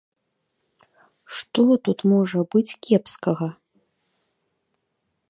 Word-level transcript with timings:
Што 1.39 1.61
тут 1.87 1.99
можа 2.13 2.39
быць 2.55 2.77
кепскага? 2.87 3.47